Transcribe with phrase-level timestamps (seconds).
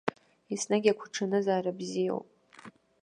[0.53, 2.27] Еснагь агәаҽанызаара бзиоуп.